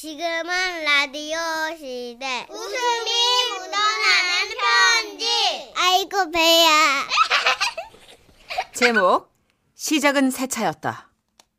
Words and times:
지금은 0.00 0.82
라디오 0.82 1.36
시대. 1.76 2.46
웃음이 2.48 3.10
묻어나는 3.52 4.56
편지. 4.56 5.26
아이고, 5.76 6.30
배야. 6.30 7.06
제목 8.72 9.30
시작은 9.74 10.30
새 10.30 10.46
차였다. 10.46 11.10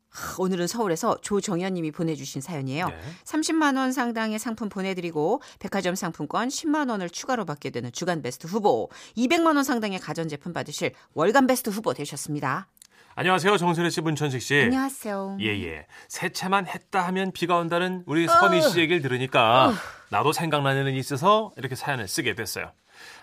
하, 0.10 0.36
오늘은 0.40 0.66
서울에서 0.66 1.22
조정현 1.22 1.76
님이 1.76 1.92
보내주신 1.92 2.42
사연이에요. 2.42 2.88
네. 2.88 2.96
30만 3.26 3.78
원 3.78 3.92
상당의 3.92 4.40
상품 4.40 4.70
보내드리고 4.70 5.44
백화점 5.60 5.94
상품권 5.94 6.48
10만 6.48 6.90
원을 6.90 7.12
추가로 7.12 7.46
받게 7.46 7.70
되는 7.70 7.92
주간 7.92 8.24
베스트 8.24 8.48
후보 8.48 8.90
200만 9.18 9.56
원 9.56 9.64
상당의 9.64 10.00
가전제품 10.00 10.52
받으실 10.52 10.94
월간 11.14 11.46
베스트 11.46 11.70
후보 11.70 11.94
되셨습니다. 11.94 12.68
안녕하세요. 13.16 13.58
정선혜 13.58 13.90
씨, 13.90 14.00
문천식 14.02 14.42
씨. 14.42 14.56
안녕하세요. 14.64 15.38
예, 15.42 15.48
예. 15.66 15.86
세차만 16.08 16.68
했다 16.68 17.06
하면 17.08 17.32
비가 17.34 17.58
온다는 17.58 18.04
우리 18.06 18.26
선희 18.28 18.62
씨 18.62 18.80
얘기를 18.80 19.02
들으니까 19.02 19.74
나도 20.10 20.32
생각나는 20.32 20.88
일이 20.88 20.98
있어서 21.00 21.52
이렇게 21.58 21.76
사연을 21.76 22.08
쓰게 22.08 22.36
됐어요. 22.36 22.72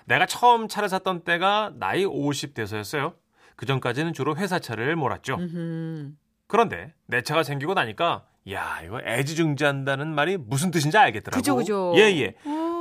내가 0.04 0.26
처음 0.26 0.68
차를 0.68 0.88
샀던 0.88 1.24
때가 1.24 1.72
나이 1.78 2.04
50대서였어요. 2.04 3.14
그 3.56 3.66
전까지는 3.66 4.12
주로 4.12 4.36
회사 4.36 4.58
차를 4.58 4.94
몰았죠. 4.94 5.36
음, 5.36 6.18
그런데 6.46 6.92
내 7.06 7.22
차가 7.22 7.42
생기고 7.42 7.74
나니까 7.74 8.24
야, 8.50 8.80
이거 8.84 9.00
애지중지한다는 9.04 10.14
말이 10.14 10.36
무슨 10.38 10.70
뜻인지 10.70 10.96
알겠더라고. 10.96 11.38
그죠, 11.38 11.56
그죠. 11.56 11.92
예, 11.96 12.02
예. 12.20 12.34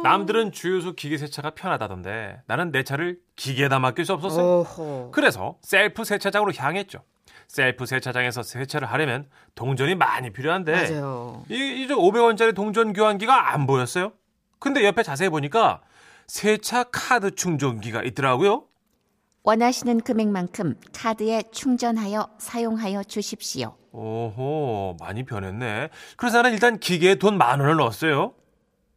남들은 0.03 0.51
주유소 0.51 0.93
기계 0.93 1.17
세차가 1.17 1.51
편하다던데 1.51 2.41
나는 2.47 2.71
내 2.71 2.83
차를 2.83 3.19
기계에다 3.35 3.79
맡길 3.79 4.05
수 4.05 4.13
없었어요. 4.13 4.59
오호. 4.61 5.11
그래서 5.11 5.57
셀프 5.61 6.03
세차장으로 6.03 6.53
향했죠. 6.55 6.99
셀프 7.47 7.85
세차장에서 7.85 8.43
세차를 8.43 8.91
하려면 8.91 9.29
동전이 9.55 9.95
많이 9.95 10.31
필요한데 10.31 10.71
맞아요. 10.71 11.43
이 11.49 11.83
이제 11.83 11.93
500원짜리 11.93 12.53
동전 12.55 12.93
교환기가 12.93 13.53
안 13.53 13.65
보였어요. 13.67 14.11
근데 14.59 14.83
옆에 14.85 15.03
자세히 15.03 15.29
보니까 15.29 15.81
세차 16.27 16.83
카드 16.83 17.35
충전기가 17.35 18.03
있더라고요. 18.03 18.65
원하시는 19.43 20.01
금액만큼 20.01 20.75
카드에 20.93 21.43
충전하여 21.53 22.27
사용하여 22.37 23.03
주십시오. 23.05 23.77
오호, 23.93 24.97
많이 24.99 25.23
변했네. 25.23 25.89
그래서 26.17 26.37
나는 26.37 26.51
일단 26.51 26.79
기계에 26.79 27.15
돈 27.15 27.37
만 27.37 27.61
원을 27.61 27.77
넣었어요. 27.77 28.33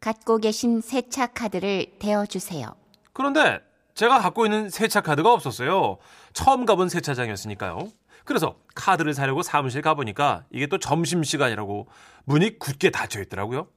갖고 0.00 0.38
계신 0.38 0.80
세차 0.80 1.26
카드를 1.26 1.86
대어 1.98 2.24
주세요. 2.24 2.74
그런데 3.12 3.60
제가 3.94 4.18
갖고 4.18 4.46
있는 4.46 4.70
세차 4.70 5.02
카드가 5.02 5.32
없었어요. 5.32 5.98
처음 6.32 6.64
가본 6.64 6.88
세차장이었으니까요. 6.88 7.88
그래서 8.24 8.56
카드를 8.74 9.12
사려고 9.12 9.42
사무실 9.42 9.82
가보니까 9.82 10.44
이게 10.50 10.66
또 10.66 10.78
점심시간이라고 10.78 11.86
문이 12.24 12.58
굳게 12.58 12.90
닫혀 12.90 13.20
있더라고요. 13.20 13.68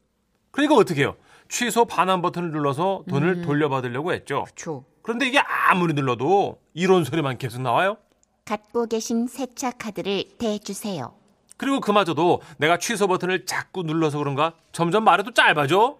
그러니까 0.52 0.76
어떻게 0.76 1.02
해요? 1.02 1.16
취소 1.50 1.86
반환 1.86 2.22
버튼을 2.22 2.52
눌러서 2.52 3.04
돈을 3.10 3.42
돌려받으려고 3.42 4.14
했죠. 4.14 4.46
초. 4.56 4.86
그런데 5.02 5.28
이게 5.28 5.40
아무리 5.40 5.94
눌러도 5.94 6.62
이런 6.74 7.04
소리만 7.04 7.38
계속 7.38 7.62
나와요. 7.62 7.98
갖고 8.46 8.86
계신 8.86 9.28
세차 9.28 9.72
카드를 9.72 10.24
대주세요. 10.38 11.14
그리고 11.58 11.80
그마저도 11.80 12.42
내가 12.58 12.78
취소 12.78 13.08
버튼을 13.08 13.46
자꾸 13.46 13.84
눌러서 13.84 14.18
그런가 14.20 14.54
점점 14.72 15.04
말해도 15.04 15.32
짧아져. 15.32 15.98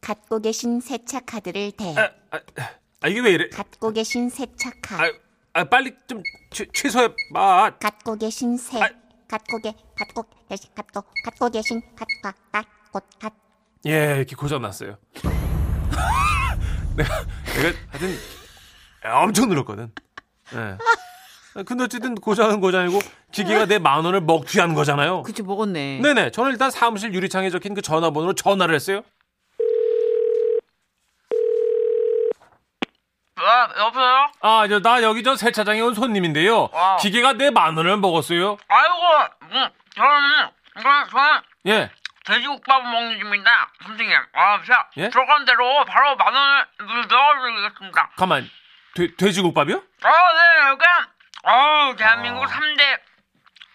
갖고 0.00 0.40
계신 0.40 0.80
세차 0.80 1.20
카드를 1.20 1.72
대. 1.72 1.94
아, 1.96 2.10
아, 2.30 2.40
아, 3.02 3.08
이게 3.08 3.20
왜 3.20 3.32
이래? 3.32 3.48
갖고 3.48 3.92
계신 3.92 4.28
세차 4.30 4.70
카드. 4.82 5.02
아, 5.02 5.60
아, 5.60 5.64
빨리 5.64 5.94
좀 6.06 6.22
취, 6.50 6.66
취소해 6.72 7.08
봐. 7.34 7.72
갖고 7.80 8.16
계신 8.16 8.56
세. 8.56 8.80
아. 8.80 8.88
갖고 9.28 9.58
계 9.60 9.74
갖고 9.94 10.24
계신 10.48 10.70
갖고 10.74 11.02
갖고 11.24 11.50
계신 11.50 11.82
갖고 11.94 12.38
갖고 12.50 13.00
갖. 13.20 13.32
예, 13.86 14.16
이렇게 14.16 14.34
고장 14.34 14.62
났어요. 14.62 14.96
내가 16.96 17.24
내가 17.44 17.78
하여튼 17.90 18.18
엄청 19.04 19.48
늘었거든. 19.50 19.92
예. 20.54 21.62
근데 21.64 21.84
어쨌든 21.84 22.14
고장은 22.14 22.60
고장이고 22.60 22.98
기계가 23.32 23.66
내 23.66 23.78
만 23.78 24.04
원을 24.04 24.20
먹튀한 24.22 24.74
거잖아요. 24.74 25.22
그치 25.22 25.42
먹었네. 25.42 26.00
네네. 26.00 26.30
저는 26.30 26.52
일단 26.52 26.70
사무실 26.70 27.12
유리창에 27.12 27.50
적힌 27.50 27.74
그 27.74 27.82
전화번호로 27.82 28.34
전화를 28.34 28.74
했어요. 28.74 29.02
아, 33.40 33.68
여보세요? 33.78 34.30
아, 34.40 34.66
저, 34.68 34.80
나 34.80 35.02
여기 35.02 35.22
저 35.22 35.36
세차장에 35.36 35.80
온 35.80 35.94
손님인데요. 35.94 36.68
아. 36.72 36.96
기계가 37.00 37.34
내 37.34 37.50
만 37.50 37.76
원을 37.76 37.96
먹었어요. 37.98 38.56
아이고, 38.68 39.28
음, 39.52 39.68
저는, 39.94 40.50
저는, 40.82 41.08
저는 41.10 41.40
예. 41.66 41.90
돼지국밥 42.24 42.82
먹는 42.82 43.18
중입니다. 43.18 43.68
선생님. 43.84 44.16
아, 44.34 44.60
자, 44.66 44.88
예? 44.98 45.08
들어간 45.08 45.44
대로 45.44 45.84
바로 45.86 46.14
만 46.16 46.34
원을 46.34 47.06
넣어드리겠습니다. 47.08 48.10
가만. 48.16 48.48
돼, 48.94 49.14
돼지국밥이요? 49.16 49.76
아, 50.02 50.08
네, 50.08 50.68
여기, 50.70 50.84
어 51.44 51.94
대한민국 51.96 52.42
아. 52.44 52.46
3대 52.46 52.98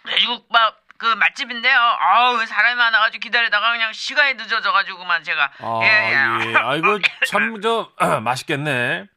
돼지국밥 0.10 0.76
그 0.98 1.06
맛집인데요. 1.08 1.78
아우, 1.78 2.46
사람이 2.46 2.76
많아가지고 2.76 3.20
기다리다가 3.22 3.72
그냥 3.72 3.92
시간이 3.92 4.36
늦어져가지고만 4.36 5.24
제가. 5.24 5.52
아, 5.60 5.80
예, 5.82 5.88
예. 5.88 6.52
예. 6.52 6.56
아이고, 6.56 7.00
참, 7.28 7.60
저, 7.62 7.90
맛있겠네. 8.22 9.08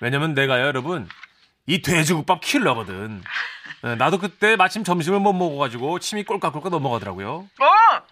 왜냐면 0.00 0.34
내가요, 0.34 0.66
여러분, 0.66 1.08
이 1.66 1.82
돼지국밥 1.82 2.40
킬러거든. 2.40 3.22
예, 3.84 3.94
나도 3.94 4.18
그때 4.18 4.56
마침 4.56 4.84
점심을 4.84 5.20
못 5.20 5.32
먹어가지고 5.32 5.98
침이 6.00 6.24
꼴깍꼴깍 6.24 6.70
넘어가더라고요. 6.70 7.30
어, 7.30 8.02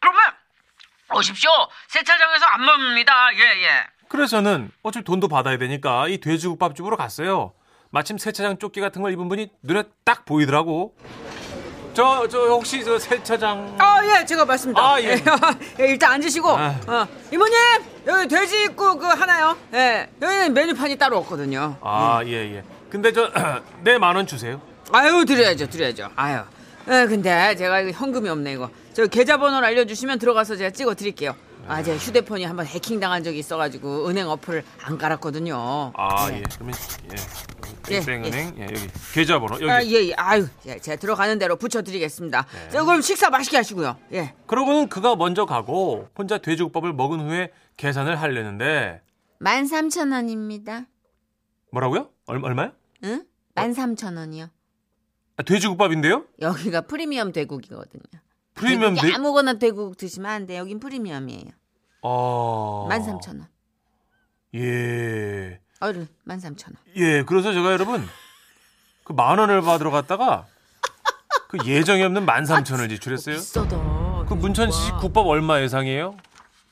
그러면 0.00 0.20
오십시오. 1.14 1.50
세차장에서 1.88 2.44
안 2.46 2.64
먹습니다. 2.64 3.34
예, 3.34 3.64
예. 3.64 3.86
그래서는 4.08 4.70
어차피 4.82 5.04
돈도 5.04 5.28
받아야 5.28 5.58
되니까 5.58 6.06
이 6.08 6.18
돼지국밥집으로 6.18 6.96
갔어요. 6.96 7.54
마침 7.90 8.18
세차장 8.18 8.58
조끼 8.58 8.80
같은 8.80 9.02
걸 9.02 9.12
입은 9.12 9.28
분이 9.28 9.48
눈에 9.62 9.84
딱 10.04 10.24
보이더라고. 10.24 10.94
저, 11.94 12.26
저, 12.28 12.38
혹시 12.48 12.82
저 12.84 12.98
세차장. 12.98 13.76
아, 13.78 14.00
예, 14.04 14.24
제가 14.24 14.44
맞습니다. 14.46 14.80
아, 14.80 15.00
예. 15.00 15.22
예, 15.80 15.84
일단 15.86 16.12
앉으시고. 16.12 16.48
아. 16.50 16.74
어, 16.86 17.06
이모님, 17.30 17.54
여기 18.06 18.28
돼지국밥 18.28 18.98
그 18.98 19.06
하나요? 19.06 19.56
예, 19.74 20.08
여기는 20.20 20.54
메뉴판이 20.54 20.96
따로 20.96 21.18
없거든요. 21.18 21.76
아, 21.82 22.20
예, 22.24 22.56
예. 22.56 22.64
근데 22.90 23.12
저, 23.12 23.30
내 23.82 23.96
만 23.98 24.16
원 24.16 24.26
주세요. 24.26 24.60
아유, 24.90 25.24
드려야죠, 25.26 25.68
드려야죠. 25.68 26.08
아유. 26.16 26.40
예, 26.88 27.06
근데 27.06 27.54
제가 27.56 27.80
이거 27.80 27.90
현금이 27.90 28.28
없네, 28.28 28.52
이거. 28.54 28.70
저 28.94 29.06
계좌번호를 29.06 29.66
알려주시면 29.68 30.18
들어가서 30.18 30.56
제가 30.56 30.70
찍어 30.70 30.94
드릴게요. 30.94 31.34
아, 31.66 31.82
제 31.82 31.96
휴대폰이 31.96 32.44
한번 32.44 32.66
해킹 32.66 33.00
당한 33.00 33.22
적이 33.22 33.38
있어가지고 33.38 34.08
은행 34.08 34.28
어플을 34.28 34.64
안 34.82 34.98
깔았거든요. 34.98 35.92
아, 35.94 36.28
네. 36.30 36.38
예. 36.38 36.42
그러면, 36.54 36.74
예. 37.12 37.94
예, 37.94 38.00
땡땡은행, 38.00 38.54
예, 38.58 38.62
여기. 38.64 38.88
계좌번호, 39.12 39.54
여기. 39.56 39.70
아, 39.70 39.82
예, 39.84 40.08
예. 40.08 40.14
아유, 40.14 40.46
예, 40.66 40.78
제가 40.78 40.96
들어가는 40.96 41.38
대로 41.38 41.56
붙여드리겠습니다. 41.56 42.46
자, 42.70 42.84
그럼 42.84 43.00
식사 43.00 43.30
맛있게 43.30 43.56
하시고요. 43.56 43.96
예. 44.12 44.34
그러고는 44.46 44.88
그가 44.88 45.16
먼저 45.16 45.46
가고 45.46 46.08
혼자 46.16 46.38
돼지국밥을 46.38 46.92
먹은 46.92 47.20
후에 47.20 47.50
계산을 47.76 48.20
하려는데 48.20 49.00
13,000원입니다. 49.40 50.86
뭐라고요? 51.72 52.10
얼, 52.26 52.44
얼마요? 52.44 52.72
응? 53.04 53.24
13,000원이요. 53.56 54.48
아, 55.36 55.42
돼지국밥인데요? 55.42 56.24
여기가 56.40 56.82
프리미엄 56.82 57.32
돼국이거든요. 57.32 58.02
프리미엄 58.66 58.94
돼? 58.94 59.12
아무거나 59.14 59.54
돼국 59.54 59.96
드시면 59.96 60.30
안 60.30 60.46
돼. 60.46 60.56
여긴 60.58 60.78
프리미엄이에요. 60.80 61.50
어. 62.02 62.88
13,000원. 62.90 63.46
예. 64.54 65.60
얼른 65.80 66.06
13,000원. 66.26 66.74
예, 66.96 67.22
그래서 67.24 67.52
제가 67.52 67.72
여러분 67.72 68.06
그 69.04 69.12
만 69.14 69.38
원을 69.38 69.62
받으러 69.62 69.90
갔다가 69.90 70.46
그 71.48 71.58
예정이 71.66 72.02
없는 72.02 72.24
만 72.24 72.46
삼천 72.46 72.78
원을 72.78 72.88
지출했어요. 72.88 73.36
비싸다. 73.36 74.24
그 74.28 74.34
문천식 74.34 74.80
씨 74.82 74.90
국밥 74.92 75.26
얼마 75.26 75.60
예상이에요? 75.60 76.16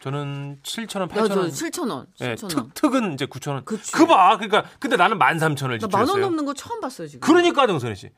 저는 0.01 0.61
7천 0.63 1.01
원, 1.01 1.09
8천 1.11 1.29
나도 1.29 1.41
원. 1.41 1.51
7,000원. 1.51 2.07
예, 2.23 2.35
7,000원. 2.37 2.49
특, 2.49 2.75
특은 2.75 3.13
이제 3.15 3.27
9천 3.27 3.51
원. 3.53 3.65
그치. 3.67 3.93
그 3.93 4.07
봐. 4.07 4.37
그러니까 4.39 4.65
근데 4.79 4.97
나는 4.97 5.19
만 5.19 5.39
삼천 5.39 5.67
원을 5.69 5.79
나만원 5.83 6.07
지출했어요. 6.07 6.25
넘는 6.25 6.45
거 6.47 6.55
처음 6.55 6.81
봤어요, 6.81 7.07
지금. 7.09 7.21
그러니까 7.21 7.67
정선희 7.67 7.95
씨. 7.97 8.11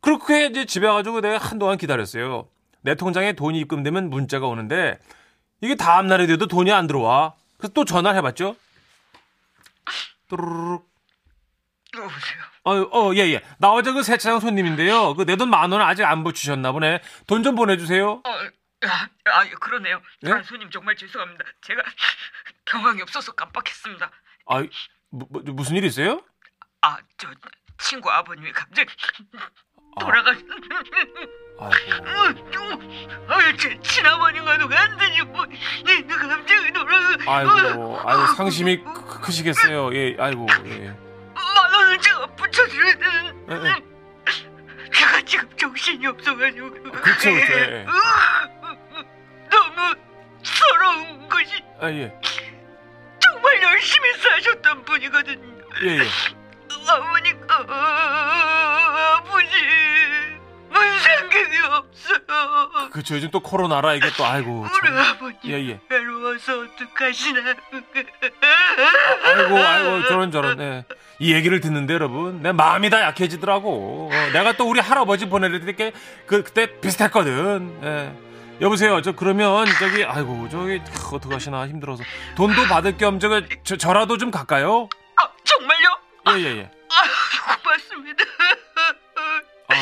그렇게 0.00 0.46
이제 0.46 0.64
집에 0.64 0.88
와 0.88 0.94
가지고 0.94 1.20
내가 1.20 1.38
한동안 1.38 1.78
기다렸어요. 1.78 2.48
내 2.82 2.94
통장에 2.94 3.32
돈이 3.34 3.58
입금되면 3.60 4.10
문자가 4.10 4.46
오는데 4.46 4.98
이게 5.60 5.74
다음 5.74 6.06
날이 6.06 6.26
돼도 6.26 6.46
돈이 6.46 6.72
안 6.72 6.86
들어와. 6.86 7.34
그래서 7.58 7.72
또 7.74 7.84
전화를 7.84 8.16
해봤죠. 8.18 8.56
또르륵. 10.28 10.88
여보세요. 11.96 12.40
어, 12.62 12.72
어, 12.74 13.14
예, 13.14 13.20
예. 13.32 13.42
나 13.58 13.70
어제 13.72 13.90
그 13.92 14.02
세차장 14.02 14.38
손님인데요. 14.40 15.14
그 15.14 15.24
내 15.24 15.34
돈 15.36 15.48
만 15.50 15.72
원 15.72 15.80
아직 15.82 16.04
안 16.04 16.22
붙이셨나 16.22 16.70
보네. 16.72 17.00
돈 17.26 17.42
좀 17.42 17.56
보내주세요. 17.56 18.22
어, 18.24 18.30
아, 18.86 19.08
아, 19.24 19.44
그러네요. 19.60 20.00
예? 20.24 20.30
아, 20.30 20.42
손님 20.44 20.70
정말 20.70 20.94
죄송합니다. 20.96 21.44
제가 21.62 21.82
경황이 22.64 23.02
없어서 23.02 23.32
깜빡했습니다. 23.32 24.10
아, 24.46 24.62
뭐, 25.10 25.26
뭐, 25.30 25.42
무슨 25.46 25.76
일 25.76 25.84
있어요? 25.84 26.22
아, 26.80 26.96
저 27.18 27.28
친구 27.78 28.10
아버님이 28.10 28.52
갑자기 28.52 28.88
돌아가. 29.98 30.30
아이고. 31.58 31.70
어, 33.28 33.34
어, 33.34 33.56
제 33.58 33.78
친아버님과 33.82 34.58
누가 34.58 34.80
안 34.80 34.96
돼. 34.96 35.10
아이고, 37.26 38.00
아이고 38.04 38.26
상심이 38.34 38.82
크- 38.82 39.20
크시겠어요. 39.20 39.94
예, 39.94 40.16
아이고, 40.18 40.46
예. 40.66 40.94
만 41.34 41.74
원을 41.74 41.98
제가 41.98 42.26
붙여드려야 42.36 42.94
되는. 42.94 43.46
예, 43.50 43.54
예. 43.68 44.90
제가 44.92 45.20
지금 45.22 45.48
정신이 45.56 46.06
없어가지고. 46.06 46.70
그렇죠, 46.70 47.30
그렇죠. 47.30 47.52
예. 47.52 47.86
너무 49.50 49.94
서러운 50.42 51.28
것이 51.28 51.62
아, 51.80 51.90
예, 51.90 52.12
정말 53.20 53.62
열심히 53.62 54.12
사셨던 54.14 54.84
분이거든요. 54.84 55.46
예, 55.84 55.98
예. 55.98 56.08
어머니가 56.90 57.64
아버지 59.40 60.40
문상 60.70 61.28
객이 61.30 61.58
없어요. 61.58 62.90
그렇죠. 62.92 63.16
요즘 63.16 63.30
또 63.30 63.40
코로나라 63.40 63.94
이게 63.94 64.08
또 64.16 64.24
아이고. 64.24 64.60
우리 64.62 64.88
참. 64.88 64.98
아버님 64.98 65.36
예, 65.46 65.68
예. 65.70 65.80
외로워서 65.88 66.60
어떡하시나. 66.60 67.40
아이고, 69.24 69.58
아이고, 69.58 70.08
저런 70.08 70.30
저런. 70.30 70.60
예. 70.60 70.84
이 71.18 71.32
얘기를 71.34 71.60
듣는데 71.60 71.94
여러분, 71.94 72.40
내 72.42 72.52
마음이 72.52 72.88
다 72.90 73.00
약해지더라고. 73.02 74.10
어, 74.12 74.30
내가 74.32 74.52
또 74.52 74.68
우리 74.68 74.80
할아버지 74.80 75.28
보내릴 75.28 75.64
때 75.76 75.92
그, 76.26 76.42
그때 76.42 76.78
비슷했거든. 76.80 77.80
예. 77.82 78.12
여보세요. 78.60 79.00
저 79.00 79.12
그러면 79.12 79.64
저기 79.78 80.04
아이고 80.04 80.48
저기 80.50 80.80
크, 80.84 81.16
어떡하시나 81.16 81.66
힘들어서 81.66 82.04
돈도 82.36 82.64
받을 82.64 82.94
겸 82.98 83.18
저거 83.18 83.40
저, 83.64 83.78
저라도 83.78 84.18
좀 84.18 84.30
갈까요? 84.30 84.86
아 85.16 85.22
정말요? 85.44 85.88
예예예. 86.44 86.70
아 86.90 87.56
고맙습니다. 87.56 88.22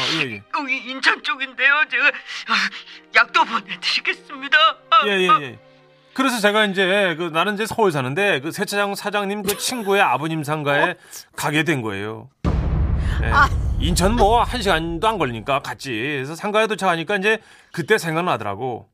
아 0.09 0.25
예예. 0.25 0.43
여기 0.59 0.77
인천 0.91 1.23
쪽인데요. 1.23 1.85
제가 1.91 2.07
아, 2.09 2.55
약도 3.17 3.45
보내드리겠습니다. 3.45 4.59
아, 4.91 5.07
예예 5.07 5.29
예. 5.43 5.59
그래서 6.15 6.41
제가 6.41 6.65
이제 6.67 7.15
그 7.17 7.25
나는 7.33 7.55
이제 7.55 7.67
서울 7.67 7.93
사는데 7.93 8.41
그 8.41 8.51
세차장 8.51 8.95
사장님 8.95 9.43
그 9.43 9.57
친구의 9.57 10.03
아버님 10.03 10.43
상가에 10.43 10.95
가게 11.37 11.63
된 11.63 11.83
거예요. 11.83 12.29
예. 13.23 13.33
인천 13.81 14.17
뭐 14.17 14.43
한 14.43 14.61
시간도 14.61 15.07
안 15.07 15.19
걸리니까 15.19 15.61
갔지. 15.61 15.91
그래서 15.91 16.35
상가에 16.35 16.67
도착하니까 16.67 17.17
이제 17.17 17.39
그때 17.73 17.99
생각나더라고. 17.99 18.89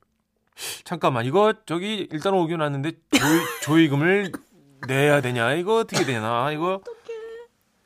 잠깐만 0.85 1.25
이거 1.25 1.55
저기 1.67 2.07
일단 2.13 2.35
오긴 2.35 2.61
왔는데 2.61 2.93
조이, 3.11 3.41
조의금을 3.63 4.31
내야 4.87 5.21
되냐 5.21 5.53
이거 5.55 5.79
어떻게 5.79 6.05
되나 6.05 6.53
이거 6.53 6.81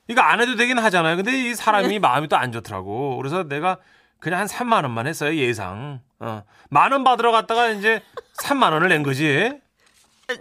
이거 0.08 0.20
안 0.22 0.40
해도 0.40 0.56
되긴 0.56 0.78
하잖아요. 0.78 1.16
근데 1.16 1.32
이 1.50 1.54
사람이 1.54 1.98
마음이 1.98 2.28
또 2.28 2.36
안 2.36 2.50
좋더라고. 2.52 3.16
그래서 3.18 3.42
내가 3.44 3.78
그냥 4.18 4.40
한 4.40 4.46
3만 4.46 4.82
원만 4.82 5.06
했어요 5.06 5.34
예상. 5.36 6.00
어. 6.18 6.42
만원 6.70 7.04
받으러 7.04 7.30
갔다가 7.30 7.70
이제 7.70 8.02
3만 8.42 8.72
원을 8.72 8.88
낸 8.88 9.02
거지. 9.02 9.52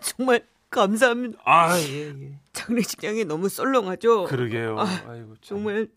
정말 0.01 0.41
감사합니다. 0.69 1.39
아 1.45 1.77
예, 1.79 2.07
예. 2.09 2.31
장례식장이 2.53 3.25
너무 3.25 3.47
썰렁하죠. 3.49 4.25
그러게요. 4.25 4.79
아, 4.79 4.83
아이고 5.07 5.35
참. 5.41 5.57
정말 5.63 5.87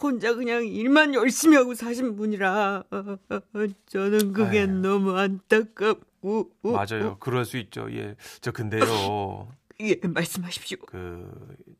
혼자 0.00 0.34
그냥 0.34 0.66
일만 0.66 1.14
열심히 1.14 1.56
하고 1.56 1.74
사신 1.74 2.16
분이라 2.16 2.84
어, 2.90 2.96
어, 2.96 3.34
어, 3.34 3.66
저는 3.88 4.32
그게 4.32 4.60
아유. 4.60 4.68
너무 4.68 5.16
안타깝고 5.18 6.50
맞아요. 6.62 7.16
그럴 7.18 7.44
수 7.44 7.56
있죠. 7.58 7.88
예. 7.92 8.14
저 8.40 8.52
근데요. 8.52 9.48
예 9.80 9.96
말씀하십시오. 10.02 10.78
그 10.86 11.30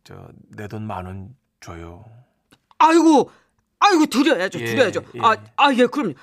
저 0.06 0.14
내 0.56 0.68
돈 0.68 0.86
만 0.86 1.06
원 1.06 1.34
줘요. 1.60 2.04
아이고 2.78 3.30
아이고 3.80 4.06
드려야죠 4.06 4.60
예, 4.60 4.64
드려야죠. 4.64 5.02
예. 5.16 5.20
아 5.20 5.36
아 5.56 5.72
예 5.74 5.86
그럼 5.86 6.14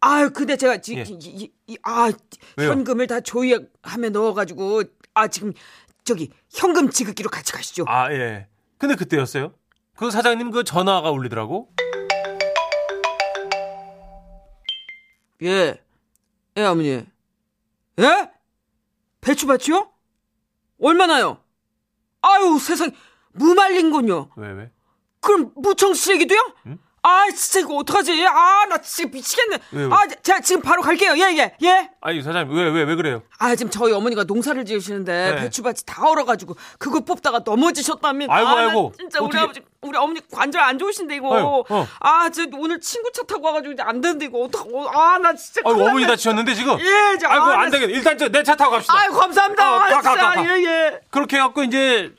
아 0.00 0.28
근데 0.30 0.56
제가 0.56 0.78
지금 0.78 1.00
예. 1.00 1.04
이, 1.08 1.52
이, 1.68 1.78
아 1.82 2.10
왜요? 2.56 2.70
현금을 2.70 3.06
다 3.06 3.20
조이함에 3.20 4.08
넣어가지고 4.12 4.82
아 5.14 5.28
지금 5.28 5.52
저기 6.04 6.32
현금 6.50 6.90
지급기로 6.90 7.30
같이 7.30 7.52
가시죠. 7.52 7.84
아 7.86 8.12
예. 8.12 8.48
근데 8.78 8.96
그때였어요? 8.96 9.54
그 9.96 10.10
사장님 10.10 10.50
그 10.50 10.64
전화가 10.64 11.10
울리더라고. 11.10 11.70
예. 15.42 15.80
예, 16.56 16.62
어머니. 16.64 17.04
예? 17.98 18.30
배추밭이요? 19.20 19.90
얼마나요? 20.82 21.38
아유, 22.22 22.58
세상 22.58 22.90
무말린군요. 23.32 24.28
왜 24.36 24.48
왜? 24.52 24.70
그럼 25.20 25.50
무청 25.56 25.94
쓰레기도요? 25.94 26.38
응? 26.66 26.78
아, 27.02 27.24
진짜 27.34 27.60
이거 27.60 27.76
어떡하지? 27.76 28.26
아, 28.26 28.66
나 28.68 28.76
진짜 28.76 29.08
미치겠네. 29.10 29.58
왜, 29.72 29.84
왜? 29.86 29.90
아, 29.90 30.00
제가 30.22 30.40
지금 30.40 30.60
바로 30.60 30.82
갈게요. 30.82 31.12
예, 31.16 31.34
예, 31.34 31.56
예. 31.62 31.90
아니 32.02 32.20
사장님 32.22 32.54
왜 32.54 32.64
왜 32.70 32.82
왜 32.84 32.94
그래요? 32.94 33.22
아, 33.38 33.54
지금 33.56 33.70
저희 33.70 33.90
어머니가 33.92 34.24
농사를 34.24 34.62
지으시는데 34.66 35.30
네. 35.34 35.40
배추밭이 35.40 35.76
다 35.86 36.06
얼어가지고 36.06 36.56
그거 36.78 37.00
뽑다가 37.00 37.40
넘어지셨답니다. 37.42 38.34
아이고, 38.34 38.48
아, 38.50 38.54
나 38.54 38.60
아이고. 38.68 38.92
진짜 38.98 39.18
우리 39.20 39.28
어떻게- 39.28 39.38
아버지, 39.40 39.60
우리 39.80 39.96
어머니 39.96 40.20
관절 40.30 40.60
안 40.60 40.78
좋으신데 40.78 41.16
이거. 41.16 41.64
어. 41.70 41.86
아, 42.00 42.28
저 42.28 42.44
오늘 42.58 42.78
친구 42.82 43.10
차 43.12 43.22
타고 43.22 43.46
와가지고 43.46 43.72
이제 43.72 43.82
안 43.82 44.02
되는데 44.02 44.26
이거 44.26 44.40
어떡? 44.40 44.68
어, 44.74 44.88
아, 44.90 45.16
나 45.16 45.34
진짜. 45.34 45.62
아이고 45.64 45.80
어머니. 45.82 46.06
다치셨는데 46.06 46.52
지금. 46.54 46.78
예, 46.80 47.16
저, 47.18 47.28
아이고 47.28 47.44
아, 47.46 47.60
안나 47.60 47.70
되겠네. 47.70 47.94
일단 47.94 48.18
저 48.18 48.28
내 48.28 48.42
차 48.42 48.54
타고 48.54 48.72
갑시다. 48.72 48.92
아유 48.98 49.10
감사합니다. 49.12 49.74
어, 49.74 49.78
가, 49.78 49.88
가, 49.88 50.02
진짜 50.02 50.16
가, 50.16 50.32
가. 50.34 50.44
예 50.58 50.64
예. 50.66 51.00
그렇게 51.10 51.36
해갖고 51.38 51.62
이제 51.62 52.12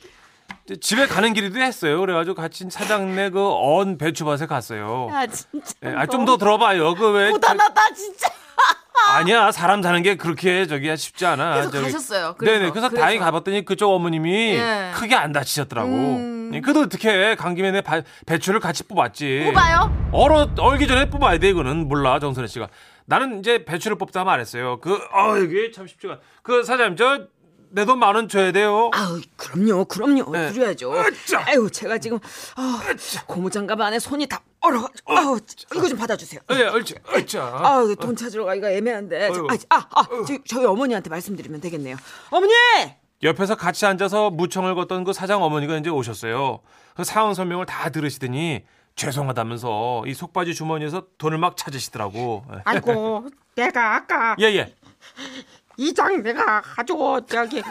집에 0.80 1.08
가는 1.08 1.34
길에도 1.34 1.60
했어요. 1.60 2.00
그래가지고 2.00 2.36
같이 2.36 2.66
사장네 2.70 3.32
그 3.32 3.40
언 3.42 3.98
배추밭에 3.98 4.46
갔어요. 4.46 5.10
아 5.12 5.28
진짜. 5.28 5.74
예, 5.84 5.90
아, 5.90 6.06
좀 6.06 6.26
더 6.26 6.38
들어봐요. 6.38 6.94
그 6.96 7.12
왜? 7.12 7.32
고단하다 7.32 7.94
진짜. 7.96 8.28
아니야 9.14 9.52
사람 9.52 9.82
사는 9.82 10.02
게 10.04 10.16
그렇게 10.16 10.68
저기 10.68 10.96
쉽지 10.96 11.26
않아. 11.26 11.54
그래서 11.54 11.72
저기- 11.72 11.84
가셨어요. 11.86 12.36
그래서, 12.38 12.60
네네. 12.60 12.70
그래서, 12.72 12.90
그래서. 12.90 13.02
다행히 13.04 13.20
가봤더니 13.20 13.66
그쪽 13.66 13.92
어머님이 13.92 14.54
예. 14.56 14.92
크게 14.94 15.16
안 15.16 15.32
다치셨더라고. 15.32 15.90
음. 15.90 16.52
예, 16.54 16.62
그래도 16.62 16.82
어떻게 16.82 17.36
간 17.36 17.56
김에 17.56 17.72
내 17.72 17.82
바- 17.82 18.02
배추를 18.26 18.60
같이 18.60 18.84
뽑았지. 18.84 19.44
뽑아요? 19.46 20.10
얼어 20.12 20.50
얼기 20.60 20.88
전에 20.88 21.10
뽑아야 21.10 21.40
돼 21.40 21.50
이거는 21.50 21.88
몰라 21.88 22.20
정선혜 22.20 22.48
씨가. 22.48 22.68
나는 23.06 23.40
이제 23.40 23.66
배추를 23.66 23.98
뽑다 23.98 24.24
말했어요. 24.24 24.80
그 24.80 24.94
어 25.14 25.38
이게 25.38 25.72
참 25.72 25.88
쉽지가. 25.88 26.20
그 26.44 26.64
사장님 26.64 26.96
저 26.96 27.26
내 27.74 27.86
돈 27.86 27.98
만 28.00 28.16
원 28.16 28.28
줘야 28.28 28.52
돼요. 28.52 28.90
아우 28.94 29.22
그럼요 29.38 29.86
그럼요 29.86 30.30
네. 30.32 30.52
드려야죠. 30.52 30.94
으쌰. 30.94 31.40
아유 31.48 31.70
제가 31.72 31.98
지금 32.00 32.20
아, 32.56 32.82
고무장갑 33.28 33.80
안에 33.80 34.00
손이 34.00 34.28
다 34.28 34.42
얼어가지고 34.60 35.18
아우 35.18 35.40
이거 35.76 35.88
좀 35.88 35.98
받아주세요. 35.98 36.42
예, 36.52 36.64
얼자. 36.64 36.96
아우 37.64 37.96
돈 37.96 38.16
찾으러 38.16 38.46
가기가 38.46 38.72
애매한데. 38.72 39.32
저, 39.34 39.42
어이구. 39.42 39.58
아, 39.70 39.76
아, 39.78 39.86
아 39.92 40.04
저, 40.28 40.38
저희 40.48 40.66
어머니한테 40.66 41.10
말씀드리면 41.10 41.62
되겠네요. 41.62 41.96
어머니. 42.30 42.52
옆에서 43.24 43.56
같이 43.56 43.86
앉아서 43.86 44.32
무청을 44.32 44.74
걷던 44.76 45.04
그 45.04 45.14
사장 45.14 45.44
어머니가 45.44 45.78
이제 45.78 45.90
오셨어요. 45.90 46.60
그 46.96 47.04
상황 47.04 47.34
설명을 47.34 47.66
다 47.68 47.90
들으시더니 47.90 48.64
죄송하다면서 48.96 50.04
이 50.08 50.14
속바지 50.14 50.54
주머니에서 50.56 51.06
돈을 51.18 51.38
막 51.38 51.56
찾으시더라고. 51.56 52.44
아이고 52.66 53.28
내가 53.56 53.96
아까 53.96 54.36
예, 54.40 54.46
예. 54.56 54.76
이장 55.82 56.22
내가 56.22 56.62
가지고 56.62 57.26
저기 57.26 57.64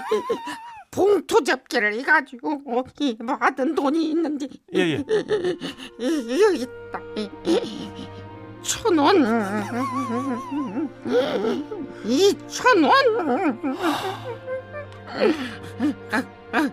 봉투 0.90 1.45
접기를 1.45 1.95
해가지고 1.95 2.85
이 2.99 3.17
받은 3.17 3.76
돈이 3.76 4.11
있는데 4.11 4.49
예, 4.75 4.81
예. 4.81 5.05
이- 5.99 6.43
여기 6.43 6.62
있다 6.62 7.00
천원 8.62 9.25
이천 12.05 12.83
원 12.83 13.71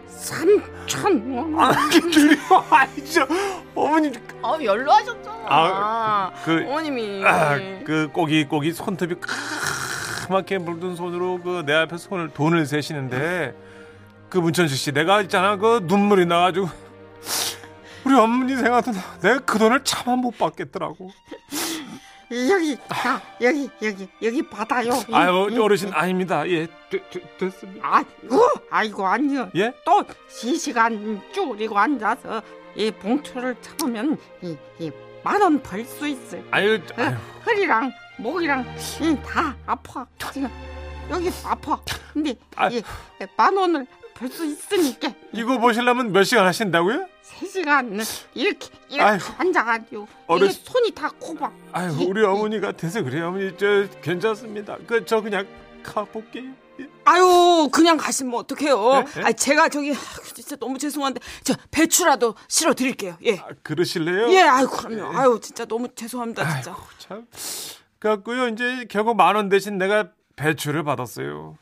삼천 0.08 1.32
원 1.36 1.60
아, 1.60 1.72
느려. 1.91 2.36
아이, 2.72 2.88
저, 3.06 3.27
어머니. 3.75 4.12
아. 4.41 4.63
아, 5.50 6.32
그- 6.44 6.63
어머님이. 6.67 7.24
아, 7.24 7.58
그 7.86 8.10
꼬기 8.12 8.46
꼬기 8.46 8.74
손톱이 8.74 9.15
까맣게 10.27 10.57
물든 10.60 10.96
손으로 10.96 11.41
그 11.41 11.63
내 11.65 11.74
앞에 11.74 11.98
손을 11.98 12.29
돈을 12.34 12.65
세시는데 12.65 13.55
그 14.29 14.38
문천식 14.38 14.77
씨 14.77 14.91
내가 14.91 15.22
있잖아 15.22 15.55
그 15.55 15.79
눈물이 15.84 16.25
나가지고 16.25 16.69
우리 18.03 18.13
어머니 18.15 18.55
생각도 18.55 18.91
나. 18.91 19.00
내가 19.22 19.39
그 19.39 19.57
돈을 19.57 19.84
차마 19.84 20.15
못 20.15 20.38
받겠더라고. 20.38 21.12
여기 22.31 22.77
자 22.89 23.22
여기 23.41 23.69
여기 23.81 24.07
여기 24.22 24.41
받아요 24.50 24.91
아유 25.13 25.48
어르신 25.63 25.91
아닙니다. 25.93 26.48
예 26.50 26.67
되- 26.89 27.01
되- 27.10 27.38
됐습니다. 27.38 27.88
아이고 27.89 28.41
아이고 28.69 29.07
아니요 29.07 29.50
예? 29.55 29.74
또 29.86 30.03
시시간 30.29 31.22
줄이고 31.34 31.77
앉아서 31.77 32.41
이 32.75 32.91
봉투를 32.91 33.55
참으면 33.62 34.17
이만 34.41 35.41
원 35.41 35.62
벌 35.63 35.86
수 35.86 36.05
있어요. 36.05 36.43
아유 36.51 36.79
아유 36.98 37.15
허리랑 37.46 37.91
목이랑 38.17 38.65
이다 39.01 39.55
아파 39.65 40.05
지금 40.33 40.50
여기 41.09 41.29
아파. 41.45 41.79
근데 42.13 42.36
아. 42.55 42.69
이만 42.69 43.55
원을 43.57 43.88
벌 44.13 44.29
수 44.29 44.43
있으니까 44.45 45.13
이거 45.31 45.59
보시려면 45.59 46.12
몇 46.12 46.24
시간 46.24 46.45
하신다고요? 46.47 47.07
세 47.21 47.45
시간 47.47 47.93
이렇게 48.33 48.67
이렇게 48.89 49.01
아이고. 49.01 49.25
앉아가지고 49.38 50.07
어르신- 50.27 50.45
이게 50.51 50.62
손이 50.71 50.91
다 50.91 51.09
꼽아. 51.19 51.51
아유 51.71 51.91
우리 52.07 52.24
어머니 52.25 52.59
같아서 52.59 53.03
그래요 53.03 53.27
어머니 53.27 53.55
저 53.57 53.88
괜찮습니다. 54.01 54.77
그 54.88 55.05
저 55.05 55.21
그냥 55.21 55.47
가볼게요. 55.83 56.51
예. 56.79 56.88
아유 57.05 57.69
그냥 57.71 57.97
가시면 57.97 58.33
어떡해요? 58.33 58.93
네? 58.93 59.05
네? 59.05 59.21
아 59.25 59.31
제가 59.31 59.69
저기 59.69 59.91
아, 59.93 59.95
진짜 60.33 60.55
너무 60.55 60.77
죄송한데 60.79 61.21
저 61.43 61.53
배추라도 61.69 62.33
실어 62.47 62.74
드릴게요. 62.74 63.17
예. 63.24 63.38
아, 63.38 63.47
그러실래요? 63.62 64.29
예, 64.33 64.41
아유 64.41 64.67
그럼요. 64.67 65.15
아유 65.17 65.39
진짜 65.41 65.63
너무 65.65 65.88
죄송합니다, 65.93 66.43
진짜. 66.55 66.71
아이고, 66.71 66.83
참. 66.97 67.27
그래갖고요, 68.00 68.48
이제 68.50 68.86
결국 68.89 69.16
만 69.18 69.36
원 69.36 69.50
대신 69.50 69.77
내가 69.77 70.10
배추를 70.36 70.84
받았어요. 70.84 71.58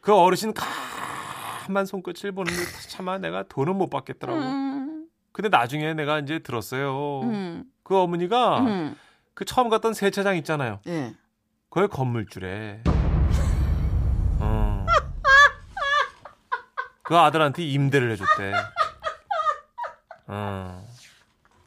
그 0.00 0.12
어르신 0.14 0.52
가만 0.54 1.86
손끝을 1.86 2.32
보는데 2.32 2.60
차마 2.88 3.18
내가 3.18 3.44
돈은 3.44 3.76
못 3.76 3.88
받겠더라고. 3.88 4.40
음, 4.40 5.06
근데 5.30 5.48
나중에 5.48 5.94
내가 5.94 6.18
이제 6.18 6.40
들었어요. 6.40 7.20
음, 7.22 7.64
그 7.84 7.96
어머니가 7.96 8.60
음. 8.60 8.96
그 9.34 9.44
처음 9.44 9.68
갔던 9.68 9.94
세차장 9.94 10.36
있잖아요. 10.38 10.80
예. 10.88 11.14
거기 11.70 11.86
건물주래. 11.86 12.82
어. 14.40 14.86
그 17.04 17.16
아들한테 17.16 17.62
임대를 17.64 18.10
해줬대. 18.12 18.52
어. 20.26 20.84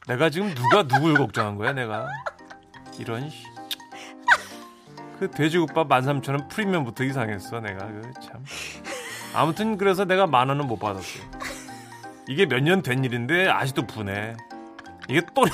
내가 0.06 0.30
지금 0.30 0.54
누가 0.54 0.86
누굴 0.86 1.14
걱정한 1.14 1.56
거야, 1.56 1.72
내가. 1.72 2.06
이런, 2.98 3.28
씨. 3.30 3.44
그 5.18 5.30
돼지국밥 5.30 5.88
13,000원 5.88 6.48
프리미엄부터 6.48 7.04
이상했어, 7.04 7.60
내가. 7.60 7.86
그 7.86 8.02
참. 8.22 8.44
아무튼 9.34 9.76
그래서 9.78 10.04
내가 10.04 10.26
만 10.26 10.48
원은 10.48 10.66
못 10.66 10.78
받았어. 10.78 11.20
이게 12.28 12.46
몇 12.46 12.60
년 12.62 12.82
된 12.82 13.04
일인데 13.04 13.48
아직도 13.48 13.86
분해. 13.86 14.34
이게 15.08 15.22
또, 15.34 15.44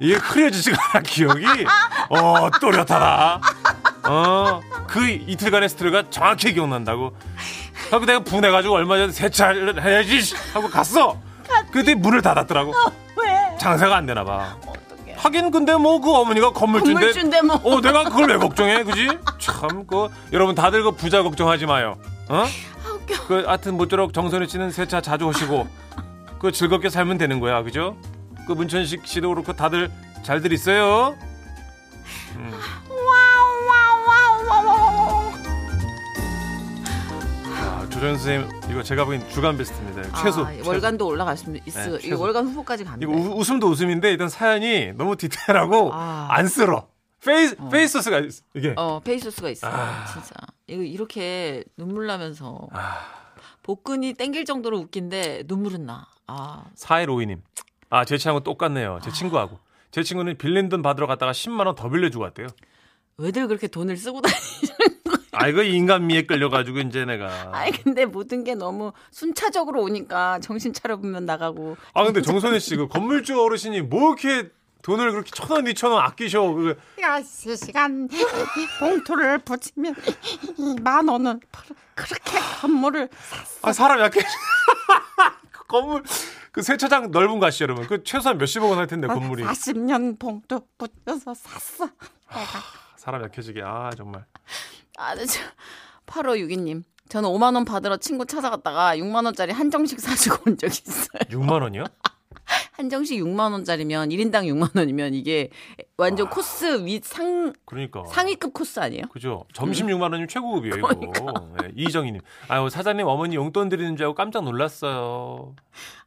이게 0.00 0.14
흐려지지가 0.14 0.76
않아, 0.94 1.02
기억이. 1.02 1.44
어, 2.10 2.50
또렷하다. 2.60 3.40
어, 4.08 4.60
그 4.86 5.06
이틀간의 5.08 5.68
스트레스가 5.68 6.10
정확히 6.10 6.52
기억난다고. 6.52 7.14
하고 7.90 8.06
내가 8.06 8.20
분해가지고 8.20 8.74
얼마 8.74 8.96
전에 8.96 9.12
세차를 9.12 9.82
해야지 9.84 10.20
씨, 10.22 10.34
하고 10.52 10.68
갔어. 10.68 11.20
그때 11.70 11.94
문을 11.94 12.22
닫았더라고. 12.22 12.72
왜? 13.16 13.56
장사가 13.58 13.96
안 13.96 14.06
되나 14.06 14.24
봐. 14.24 14.56
하긴 15.24 15.50
근데 15.50 15.74
뭐 15.74 16.00
그 16.00 16.12
어머니가 16.12 16.52
건물주인데. 16.52 17.00
건물주인데 17.00 17.40
뭐. 17.42 17.56
어, 17.64 17.80
내가 17.80 18.04
그걸 18.04 18.28
왜 18.28 18.36
걱정해, 18.36 18.84
그지? 18.84 19.08
참, 19.38 19.86
그 19.86 20.08
여러분 20.34 20.54
다들 20.54 20.82
그 20.82 20.90
부자 20.92 21.22
걱정하지 21.22 21.64
마요. 21.64 21.96
어? 22.28 22.44
그 23.26 23.44
하여튼 23.46 23.76
모쪼록 23.78 24.12
정선희 24.12 24.46
씨는 24.48 24.70
세차 24.70 25.00
자주 25.00 25.24
오시고 25.24 25.66
그 26.38 26.52
즐겁게 26.52 26.90
살면 26.90 27.16
되는 27.16 27.40
거야, 27.40 27.62
그죠? 27.62 27.96
그 28.46 28.52
문천식 28.52 29.06
씨도 29.06 29.30
그렇고 29.30 29.54
다들 29.54 29.90
잘들 30.22 30.52
있어요. 30.52 31.14
아, 32.36 32.83
조정 37.94 38.16
선생님 38.18 38.50
이거 38.70 38.82
제가 38.82 39.04
보기엔 39.04 39.26
주간 39.28 39.56
베스트입니다. 39.56 40.02
최소. 40.20 40.44
아, 40.44 40.52
최소. 40.52 40.68
월간도 40.68 41.06
올라갔습니다. 41.06 41.64
있어. 41.68 41.96
네, 41.98 42.08
이. 42.08 42.12
월간 42.12 42.48
후보까지 42.48 42.82
갑니다. 42.84 43.10
이거 43.10 43.20
우, 43.20 43.38
웃음도 43.38 43.68
웃음인데 43.68 44.10
일단 44.10 44.28
사연이 44.28 44.92
너무 44.94 45.16
디테일하고 45.16 45.90
아. 45.92 46.26
안 46.30 46.48
쓸어. 46.48 46.88
페이스 47.24 47.56
페이스가 47.70 48.20
이게 48.54 48.74
어, 48.76 49.00
페이소스가 49.00 49.48
있어. 49.50 49.68
아. 49.68 50.06
진짜. 50.12 50.34
이거 50.66 50.82
이렇게 50.82 51.62
눈물 51.76 52.06
나면서 52.08 52.68
아. 52.72 52.98
복근이 53.62 54.14
땡길 54.14 54.44
정도로 54.44 54.78
웃긴데 54.78 55.44
눈물은 55.46 55.86
나. 55.86 56.06
아, 56.26 56.64
4152님. 56.76 57.40
아, 57.90 58.04
제 58.04 58.18
차하고 58.18 58.40
똑같네요. 58.40 58.98
제 59.04 59.10
친구하고. 59.12 59.58
제 59.92 60.02
친구는 60.02 60.36
빌린 60.36 60.68
돈 60.68 60.82
받으러 60.82 61.06
갔다가 61.06 61.30
10만 61.32 61.64
원 61.66 61.76
더 61.76 61.88
빌려 61.88 62.10
주고 62.10 62.24
왔대요. 62.24 62.48
왜들 63.18 63.46
그렇게 63.46 63.68
돈을 63.68 63.96
쓰고 63.96 64.20
다니? 64.20 64.34
아, 65.34 65.48
이거 65.48 65.62
인간미에 65.62 66.26
끌려가지고 66.26 66.80
이제 66.80 67.04
내가. 67.04 67.50
아니 67.52 67.72
근데 67.82 68.04
모든 68.06 68.44
게 68.44 68.54
너무 68.54 68.92
순차적으로 69.10 69.82
오니까 69.82 70.38
정신 70.40 70.72
차려보면 70.72 71.24
나가고. 71.26 71.76
아, 71.92 72.04
근데 72.04 72.22
정선혜 72.22 72.58
씨, 72.58 72.76
그 72.76 72.88
건물주 72.88 73.40
어르신이 73.40 73.82
뭐 73.82 74.14
이렇게 74.14 74.50
돈을 74.82 75.12
그렇게 75.12 75.30
천 75.32 75.50
원, 75.50 75.66
이천 75.66 75.92
원 75.92 76.04
아끼셔. 76.04 76.42
그, 76.52 76.76
야, 77.00 77.22
실시간 77.22 78.06
이 78.12 78.24
봉투를 78.78 79.38
붙이면 79.38 79.94
이만 80.58 81.08
원은 81.08 81.40
그렇게 81.94 82.38
건물을 82.60 83.08
아, 83.62 83.72
사람 83.72 84.00
약해. 84.00 84.20
그 85.52 85.64
건물, 85.66 86.02
그 86.52 86.60
세차장 86.62 87.10
넓은 87.10 87.38
거 87.38 87.46
아시죠, 87.46 87.64
여러분? 87.64 87.86
그 87.86 88.02
최소한 88.04 88.36
몇십억 88.36 88.68
원 88.68 88.78
할 88.78 88.86
텐데, 88.86 89.06
건물이. 89.06 89.42
40년 89.44 90.18
봉투 90.18 90.60
붙여서 90.76 91.32
샀어. 91.34 91.86
내가. 92.28 92.44
사람 92.96 93.22
약해지게. 93.22 93.62
아, 93.64 93.90
정말. 93.96 94.26
아, 94.96 95.14
네, 95.14 95.24
저 95.26 95.40
8562님. 96.06 96.82
저는 97.08 97.28
5만 97.28 97.54
원 97.54 97.64
받으러 97.64 97.96
친구 97.98 98.24
찾아갔다가 98.26 98.96
6만 98.96 99.24
원짜리 99.24 99.52
한정식 99.52 100.00
사주고 100.00 100.50
온적 100.50 100.70
있어요. 100.70 101.18
6만 101.30 101.62
원이요? 101.62 101.84
한정식 102.72 103.20
6만 103.22 103.52
원짜리면 103.52 104.08
1인당 104.08 104.44
6만 104.46 104.76
원이면 104.76 105.14
이게 105.14 105.50
완전 105.96 106.28
코스 106.28 106.84
위상 106.84 107.52
그러니까. 107.66 108.04
상위급 108.06 108.52
코스 108.54 108.80
아니에요? 108.80 109.04
그죠. 109.12 109.44
점심 109.52 109.86
6만 109.88 110.02
원이면 110.02 110.28
최고급이에요, 110.28 110.76
이거. 110.76 111.48
네, 111.60 111.72
이정희 111.76 112.12
님. 112.12 112.20
아유, 112.48 112.68
사장님 112.68 113.06
어머니 113.06 113.36
용돈 113.36 113.68
드리는 113.68 113.96
줄 113.96 114.04
알고 114.06 114.14
깜짝 114.14 114.42
놀랐어요. 114.44 115.54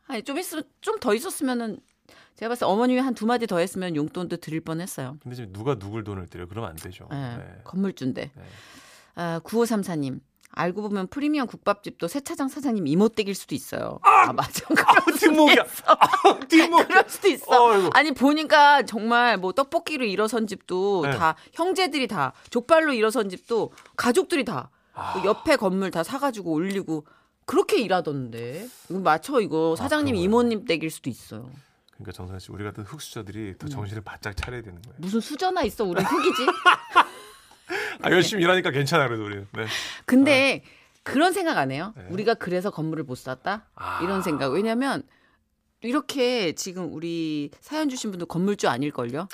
아니 0.07 0.23
좀 0.23 0.37
있으면 0.37 0.63
좀 0.81 0.99
더 0.99 1.13
있었으면은 1.13 1.79
제가 2.37 2.49
봤을 2.49 2.59
때 2.59 2.65
어머님이 2.65 2.99
한 3.01 3.13
두 3.13 3.25
마디 3.25 3.47
더 3.47 3.57
했으면 3.57 3.95
용돈도 3.95 4.37
드릴 4.37 4.61
뻔했어요. 4.61 5.17
근데 5.23 5.35
지금 5.35 5.51
누가 5.53 5.75
누굴 5.75 6.03
돈을 6.03 6.27
드려? 6.27 6.45
그러면 6.47 6.69
안 6.69 6.75
되죠. 6.75 7.07
예, 7.11 7.15
네. 7.15 7.43
건물주인데. 7.63 8.31
네. 8.35 8.43
아, 9.15 9.39
9534님. 9.43 10.19
알고 10.51 10.81
보면 10.83 11.07
프리미엄 11.07 11.45
국밥집도 11.45 12.07
세차장 12.07 12.47
사장님 12.47 12.87
이모댁일 12.87 13.35
수도 13.35 13.53
있어요. 13.53 13.99
아, 14.01 14.31
맞아. 14.33 14.65
아, 14.69 15.11
뒷목이야. 15.19 15.63
아, 15.85 16.39
뒷목. 16.47 16.87
그럴 16.87 17.03
수도 17.07 17.27
있어. 17.27 17.45
어이구. 17.65 17.89
아니 17.93 18.11
보니까 18.13 18.83
정말 18.83 19.37
뭐 19.37 19.51
떡볶이로 19.51 20.05
일어선 20.05 20.47
집도 20.47 21.03
네. 21.05 21.11
다 21.17 21.35
형제들이 21.53 22.07
다 22.07 22.33
족발로 22.49 22.93
일어선 22.93 23.29
집도 23.29 23.71
가족들이 23.95 24.45
다 24.45 24.69
아. 24.93 25.21
옆에 25.25 25.57
건물 25.57 25.91
다 25.91 26.01
사가지고 26.03 26.51
올리고 26.51 27.05
그렇게 27.45 27.79
일하던데 27.79 28.67
이거 28.89 28.99
맞춰 28.99 29.39
이거 29.41 29.75
사장님 29.75 30.15
거예요. 30.15 30.23
이모님 30.25 30.65
댁일 30.65 30.89
수도 30.89 31.09
있어요. 31.11 31.49
그러니까 31.97 32.11
정선 32.11 32.39
씨, 32.39 32.51
우리 32.51 32.63
같은 32.63 32.83
흑수저들이 32.83 33.57
더 33.57 33.67
정신을 33.67 34.03
바짝 34.03 34.35
차려야 34.37 34.61
되는 34.61 34.81
거예요. 34.81 34.95
무슨 34.97 35.19
수저나 35.19 35.63
있어 35.63 35.83
우리 35.83 36.03
흙이지. 36.03 36.45
아, 38.03 38.11
열심히 38.11 38.43
일하니까 38.43 38.71
괜찮아, 38.71 39.07
그래도 39.07 39.25
우리는. 39.25 39.47
네. 39.53 39.65
근데 40.05 40.63
그런 41.03 41.33
생각 41.33 41.57
안 41.57 41.71
해요? 41.71 41.93
네. 41.97 42.05
우리가 42.09 42.35
그래서 42.35 42.69
건물을 42.69 43.03
못 43.03 43.15
샀다? 43.15 43.65
아. 43.75 43.99
이런 44.03 44.21
생각. 44.21 44.51
왜냐면 44.51 45.03
이렇게 45.81 46.53
지금 46.53 46.93
우리 46.93 47.49
사연 47.61 47.89
주신 47.89 48.11
분들 48.11 48.27
건물주 48.27 48.69
아닐걸요? 48.69 49.27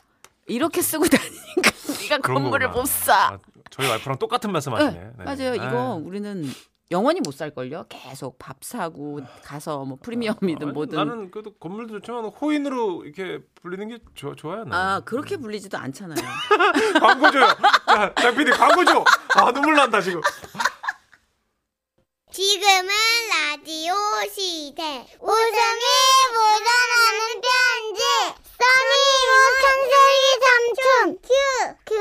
이렇게 0.47 0.81
쓰고 0.81 1.05
다니니까 1.05 1.71
우리가 1.89 2.17
건물을 2.19 2.67
거구나. 2.67 2.81
못 2.81 2.87
사. 2.87 3.33
아, 3.33 3.39
저희 3.69 3.89
와이프랑 3.89 4.19
똑같은 4.19 4.51
말씀 4.51 4.73
하시네. 4.73 4.91
네, 4.91 5.11
네. 5.17 5.23
맞아요. 5.23 5.55
이거 5.55 5.95
우리는 5.95 6.45
영원히 6.91 7.21
못 7.21 7.33
살걸요? 7.33 7.85
계속 7.89 8.37
밥 8.37 8.57
사고 8.63 9.19
가서 9.43 9.83
뭐 9.85 9.97
프리미엄이든 10.01 10.67
아니, 10.67 10.73
뭐든. 10.73 10.97
나는 10.97 11.31
그래도 11.31 11.53
건물도 11.55 11.93
좋지만 11.99 12.25
호인으로 12.25 13.05
이렇게 13.05 13.39
불리는 13.61 13.87
게 13.89 13.97
좋, 14.15 14.35
좋아요. 14.35 14.59
나는. 14.65 14.73
아, 14.73 14.99
그렇게 14.99 15.37
불리지도 15.37 15.77
않잖아요. 15.77 16.17
광고 16.99 17.31
줘요. 17.31 17.47
자, 17.87 18.13
장 18.15 18.35
PD 18.35 18.51
광고 18.51 18.83
줘. 18.85 19.03
아, 19.35 19.51
눈물 19.51 19.75
난다, 19.75 20.01
지금. 20.01 20.21
지금은 22.31 22.89
라디오 23.29 23.93
시대. 24.31 24.83
웃음이 25.19 25.83
묻어나는 26.33 27.41
편지. 27.41 28.01
써니 28.59 29.03
우, 29.31 29.50
천식이 29.50 30.23
삼촌. 30.43 30.83
큐. 31.23 31.31
큐. 31.85 31.93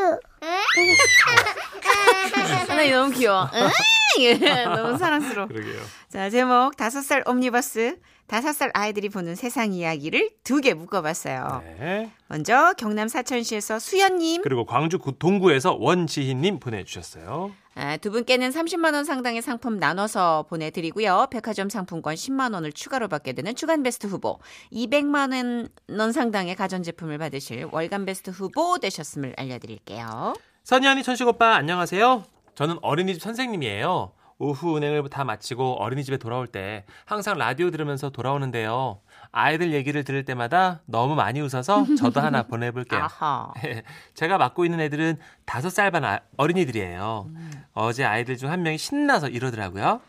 하나이 2.69 2.91
너무 2.91 3.11
귀여워. 3.13 3.49
응? 4.19 4.23
예, 4.23 4.65
너무 4.65 4.97
사랑스러워. 4.99 5.49
그러게요. 5.49 5.81
자, 6.09 6.31
제목 6.31 6.77
다섯 6.77 7.01
살 7.03 7.23
옴니버스. 7.27 7.99
다섯 8.29 8.53
살 8.55 8.71
아이들이 8.73 9.09
보는 9.11 9.35
세상 9.35 9.73
이야기를 9.75 10.31
두 10.43 10.61
개 10.63 10.73
묶어봤어요. 10.75 11.63
네. 11.79 12.11
먼저 12.29 12.73
경남 12.79 13.09
사천시에서 13.09 13.79
수연님. 13.79 14.41
그리고 14.43 14.65
광주 14.65 14.99
구- 14.99 15.19
동구에서 15.19 15.77
원지희님 15.79 16.59
보내주셨어요. 16.61 17.53
아, 17.75 17.97
두 17.99 18.11
분께는 18.11 18.51
30만 18.51 18.95
원 18.95 19.05
상당의 19.05 19.43
상품 19.43 19.79
나눠서 19.79 20.47
보내드리고요. 20.49 21.27
백화점 21.31 21.69
상품권 21.69 22.15
10만 22.15 22.55
원을 22.55 22.73
추가로 22.73 23.09
받게 23.09 23.33
되는 23.35 23.55
주간 23.55 23.83
베스트 23.83 24.07
후보, 24.07 24.39
200만 24.73 25.69
원 25.99 26.13
상당의 26.13 26.55
가전제품을 26.55 27.19
받으실 27.19 27.69
월간 27.71 28.07
베스트 28.07 28.31
후보 28.31 28.79
되셨음을 28.79 29.35
알려드릴게요. 29.37 30.35
선희 30.65 30.87
언니 30.87 31.03
천식 31.03 31.27
오빠 31.27 31.55
안녕하세요. 31.57 32.25
저는 32.55 32.79
어린이집 32.83 33.23
선생님이에요. 33.23 34.13
오후 34.39 34.77
은행을 34.77 35.09
다 35.09 35.23
마치고 35.23 35.77
어린이집에 35.83 36.17
돌아올 36.17 36.49
때 36.49 36.85
항상 37.05 37.39
라디오 37.39 37.71
들으면서 37.71 38.11
돌아오는데요. 38.11 39.01
아이들 39.31 39.73
얘기를 39.73 40.03
들을 40.03 40.25
때마다 40.25 40.81
너무 40.87 41.15
많이 41.15 41.41
웃어서 41.41 41.87
저도 41.97 42.21
하나 42.21 42.43
보내볼게요. 42.49 43.03
아하. 43.05 43.53
제가 44.15 44.39
맡고 44.39 44.65
있는 44.65 44.81
애들은 44.81 45.19
다섯 45.47 45.71
살 45.71 45.91
반 45.93 46.05
아- 46.05 46.21
어린이들이에요. 46.37 47.31
어제 47.75 48.05
아이들 48.05 48.37
중 48.37 48.51
한 48.51 48.63
명이 48.63 48.79
신나서 48.79 49.29
이러더라고요. 49.29 50.01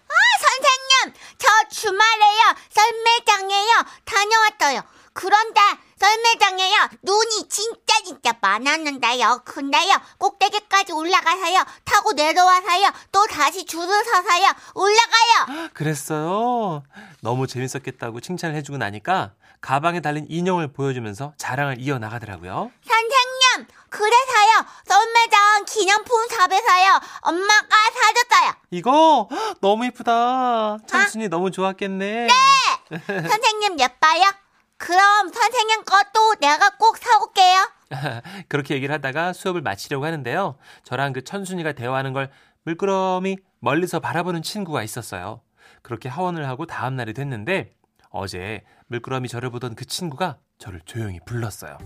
선생님, 0.42 1.20
저 1.38 1.48
주말에요. 1.70 2.56
썰매장에요. 2.70 3.72
다녀왔어요. 4.06 4.82
그런데 5.14 5.62
썰매장에요. 6.08 6.90
눈이 7.02 7.48
진짜 7.50 7.94
진짜 8.04 8.34
많았는데요. 8.42 9.42
근데요. 9.46 9.94
꼭대기까지 10.18 10.92
올라가서요. 10.92 11.64
타고 11.86 12.12
내려와서요. 12.12 12.92
또 13.14 13.26
다시 13.28 13.66
줄을 13.66 13.88
서서요. 14.04 14.52
올라가요. 14.76 15.70
그랬어요. 15.74 16.84
너무 17.22 17.48
재밌었겠다고 17.48 18.20
칭찬을 18.20 18.56
해주고 18.58 18.78
나니까 18.78 19.32
가방에 19.62 20.02
달린 20.02 20.26
인형을 20.30 20.74
보여주면서 20.74 21.34
자랑을 21.38 21.80
이어나가더라고요. 21.80 22.70
선생님, 22.86 23.68
그래서요. 23.90 24.66
썰매장 24.86 25.64
기념품 25.66 26.28
샵에서요. 26.28 27.00
엄마가 27.22 27.76
사줬어요. 27.94 28.54
이거 28.72 29.30
헉, 29.32 29.56
너무 29.62 29.86
이쁘다. 29.86 30.80
찬순이 30.86 31.30
너무 31.30 31.50
좋았겠네. 31.50 32.28
선생님 33.08 33.80
예뻐요? 33.80 34.43
그럼 34.84 35.32
선생님 35.32 35.84
것도 35.86 36.36
내가 36.42 36.72
꼭 36.78 36.98
사올게요. 36.98 37.70
그렇게 38.50 38.76
얘기를 38.76 38.94
하다가 38.94 39.32
수업을 39.32 39.62
마치려고 39.62 40.06
하는데요. 40.06 40.58
저랑 40.84 41.14
그 41.14 41.24
천순이가 41.24 41.72
대화하는 41.72 42.12
걸 42.12 42.30
물끄러미 42.66 43.38
멀리서 43.60 44.02
바라보는 44.02 44.42
친구가 44.42 44.84
있었어요. 44.84 45.40
그렇게 45.84 46.10
하원을 46.10 46.50
하고 46.50 46.66
다음 46.66 46.98
날이 46.98 47.14
됐는데 47.14 47.74
어제 48.10 48.62
물끄러미 48.88 49.30
저를 49.30 49.52
보던 49.52 49.76
그 49.76 49.86
친구가 49.86 50.38
저를 50.60 50.82
조용히 50.84 51.20
불렀어요. 51.26 51.78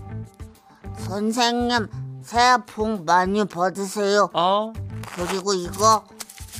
선생님, 0.96 1.88
새해 2.24 2.56
복 2.66 3.04
많이 3.04 3.44
받으세요. 3.44 4.28
어? 4.34 4.72
그리고 5.14 5.54
이거 5.54 6.04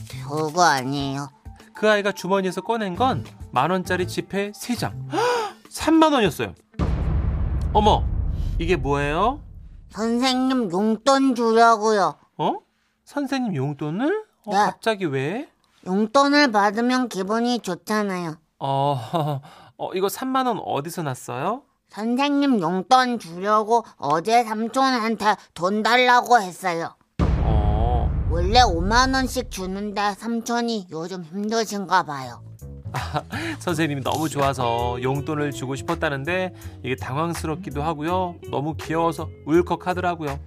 별거 0.08 0.62
아니에요. 0.62 1.30
그 1.74 1.90
아이가 1.90 2.12
주머니에서 2.12 2.60
꺼낸 2.60 2.94
건 2.94 3.24
만 3.50 3.70
원짜리 3.70 4.06
지폐 4.06 4.52
3장. 4.52 4.92
3만 5.78 6.12
원이었어요. 6.12 6.54
어머, 7.72 8.04
이게 8.58 8.74
뭐예요? 8.76 9.40
선생님 9.90 10.70
용돈 10.72 11.34
주려고요. 11.34 12.14
어? 12.36 12.54
선생님 13.04 13.54
용돈을? 13.54 14.24
어, 14.46 14.50
네. 14.50 14.56
갑자기 14.56 15.04
왜? 15.06 15.48
용돈을 15.86 16.50
받으면 16.50 17.08
기분이 17.08 17.60
좋잖아요. 17.60 18.36
어, 18.58 18.98
어, 19.78 19.92
이거 19.94 20.08
3만 20.08 20.46
원 20.46 20.58
어디서 20.58 21.02
났어요? 21.02 21.62
선생님 21.90 22.60
용돈 22.60 23.18
주려고 23.18 23.84
어제 23.96 24.44
삼촌한테 24.44 25.36
돈 25.54 25.82
달라고 25.82 26.40
했어요. 26.40 26.96
어, 27.20 28.10
원래 28.30 28.60
5만 28.60 29.14
원씩 29.14 29.50
주는데 29.50 30.14
삼촌이 30.14 30.88
요즘 30.90 31.22
힘드신가 31.22 32.02
봐요. 32.02 32.42
선생님이 33.58 34.02
너무 34.02 34.28
좋아서 34.28 34.98
용돈을 35.02 35.52
주고 35.52 35.74
싶었다는데 35.74 36.54
이게 36.82 36.96
당황스럽기도 36.96 37.82
하고요. 37.82 38.36
너무 38.50 38.76
귀여워서 38.76 39.28
울컥하더라고요. 39.46 40.38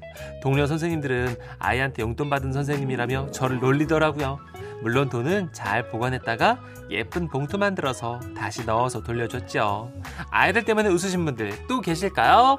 동료 0.41 0.65
선생님들은 0.65 1.35
아이한테 1.59 2.01
용돈 2.01 2.29
받은 2.29 2.53
선생님이라며 2.53 3.31
저를 3.31 3.59
놀리더라고요. 3.59 4.39
물론 4.81 5.09
돈은 5.09 5.53
잘 5.53 5.89
보관했다가 5.89 6.59
예쁜 6.89 7.27
봉투 7.27 7.57
만들어서 7.57 8.19
다시 8.35 8.65
넣어서 8.65 9.03
돌려줬죠. 9.03 9.91
아이들 10.29 10.65
때문에 10.65 10.89
웃으신 10.89 11.23
분들 11.25 11.67
또 11.67 11.81
계실까요? 11.81 12.57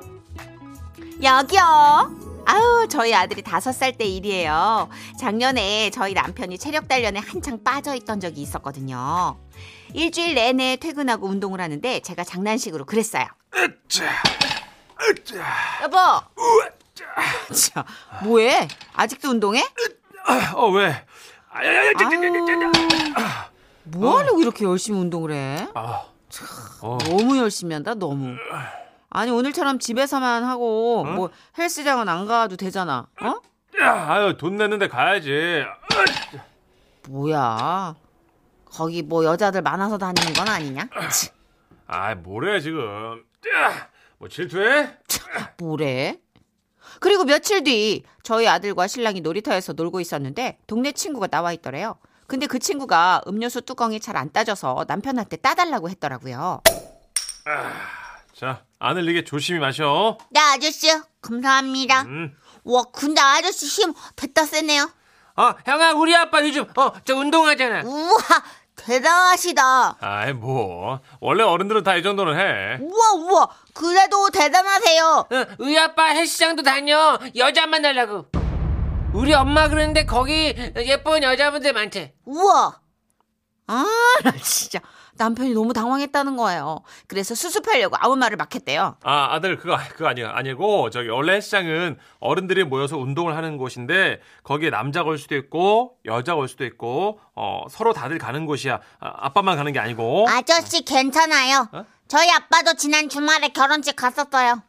여기요. 1.21 1.62
아우, 2.45 2.87
저희 2.88 3.14
아들이 3.14 3.42
다섯 3.42 3.73
살 3.73 3.92
때 3.92 4.04
일이에요. 4.04 4.88
작년에 5.19 5.90
저희 5.90 6.14
남편이 6.14 6.59
체력 6.59 6.88
단련에 6.88 7.21
한창 7.21 7.62
빠져 7.62 7.95
있던 7.95 8.21
적이 8.21 8.42
있었거든요. 8.42 9.37
일주일 9.95 10.35
내내 10.35 10.76
퇴근하고 10.76 11.27
운동을 11.29 11.61
하는데 11.61 12.01
제가 12.01 12.25
장난식으로 12.25 12.85
그랬어요. 12.87 13.27
여보, 15.83 15.96
자, 17.55 17.85
뭐해? 18.25 18.68
아직도 18.94 19.31
운동해? 19.31 19.62
어, 20.55 20.68
왜? 20.70 21.05
아유, 21.53 21.92
뭐 23.85 24.18
하려고 24.18 24.40
이렇게 24.40 24.64
열심히 24.64 24.98
운동을 24.98 25.33
해? 25.33 25.68
아, 25.75 26.05
어. 26.81 26.98
너무 27.05 27.37
열심히 27.37 27.75
한다, 27.75 27.94
너무. 27.94 28.35
아니, 29.14 29.31
오늘처럼 29.31 29.79
집에서만 29.79 30.42
하고, 30.44 31.05
뭐, 31.05 31.31
헬스장은 31.59 32.09
안 32.09 32.27
가도 32.27 32.57
되잖아. 32.57 33.07
어? 33.20 33.35
야, 33.81 34.07
아유, 34.09 34.37
돈 34.37 34.57
내는데 34.57 34.88
가야지. 34.88 35.64
뭐야. 37.09 37.94
거기 38.66 39.03
뭐 39.03 39.25
여자들 39.25 39.61
많아서 39.61 39.98
다니는 39.98 40.33
건 40.33 40.48
아니냐? 40.48 40.88
치, 41.11 41.29
아, 41.87 42.14
뭐래 42.14 42.59
지금? 42.61 43.22
야, 43.55 43.88
뭐 44.16 44.29
질투해? 44.31 44.96
뭐래? 45.59 46.18
그리고 47.01 47.25
며칠 47.25 47.64
뒤 47.64 48.03
저희 48.22 48.48
아들과 48.48 48.87
신랑이 48.87 49.20
놀이터에서 49.20 49.75
놀고 49.75 50.01
있었는데 50.01 50.59
동네 50.66 50.92
친구가 50.92 51.27
나와 51.27 51.53
있더래요. 51.53 51.96
근데 52.27 52.46
그 52.46 52.59
친구가 52.59 53.22
음료수 53.27 53.61
뚜껑이 53.62 54.01
잘 54.01 54.16
안 54.16 54.33
따져서 54.33 54.87
남편한테 54.88 55.37
따달라고 55.37 55.90
했더라고요. 55.90 56.62
자, 58.35 58.62
안 58.85 58.97
흘리게 58.97 59.23
조심히 59.25 59.61
마셔. 59.61 60.18
네 60.31 60.40
아저씨 60.40 60.88
감사합니다. 61.23 62.03
음. 62.03 62.37
와 62.64 62.83
근데 62.92 63.21
아저씨 63.21 63.66
힘 63.66 63.95
됐다 64.16 64.45
세네요. 64.45 64.90
어, 65.37 65.55
형아, 65.64 65.92
우리 65.92 66.14
아빠 66.14 66.42
요즘, 66.45 66.64
어, 66.77 66.92
저 67.05 67.14
운동하잖아. 67.16 67.83
우와 67.85 68.18
대단하시다. 68.77 69.97
아이 70.01 70.33
뭐 70.33 71.01
원래 71.21 71.42
어른들은 71.45 71.85
다 71.85 71.97
이 71.97 72.03
정도는 72.03 72.37
해. 72.38 72.79
우와 72.83 73.12
우와 73.14 73.49
그래도 73.73 74.29
대단하세요. 74.31 75.05
어, 75.31 75.47
우리 75.59 75.79
아빠 75.79 76.07
헬스장도 76.07 76.62
다녀. 76.64 77.18
여자 77.37 77.66
만나려고. 77.66 78.27
우리 79.14 79.33
엄마 79.33 79.68
그러는데 79.68 80.05
거기 80.07 80.55
예쁜 80.77 81.23
여자분들 81.23 81.73
많대. 81.73 82.14
우와 82.25 82.81
아, 83.68 83.85
나 84.25 84.33
진짜 84.42 84.81
남편이 85.16 85.53
너무 85.55 85.72
당황했다는 85.72 86.37
거예요. 86.37 86.83
그래서 87.07 87.35
수습하려고 87.35 87.96
아무 87.98 88.16
말을 88.16 88.37
막 88.37 88.55
했대요. 88.55 88.96
아 89.03 89.29
아들 89.35 89.57
그거 89.57 89.77
그거 89.92 90.09
아니 90.09 90.25
아니고 90.25 90.90
저기 90.90 91.09
원래 91.09 91.35
헬스장은 91.35 91.98
어른들이 92.20 92.64
모여서 92.64 92.96
운동을 92.98 93.37
하는 93.37 93.57
곳인데 93.59 94.20
거기에 94.42 94.70
남자가 94.70 95.11
올 95.11 95.18
수도 95.18 95.37
있고 95.37 95.96
여자가 96.05 96.38
올 96.38 96.48
수도 96.48 96.64
있고 96.64 97.20
어 97.35 97.64
서로 97.70 97.92
다들 97.92 98.18
가는 98.18 98.46
곳이야. 98.46 98.81
아, 99.01 99.12
아빠만 99.27 99.57
가는 99.57 99.72
게 99.72 99.79
아니고. 99.79 100.27
아저씨 100.29 100.85
괜찮아요. 100.85 101.68
어? 101.72 101.85
저희 102.09 102.31
아빠도 102.31 102.75
지난 102.75 103.09
주말에 103.09 103.48
결혼식 103.48 103.96
갔었어요. 103.96 104.62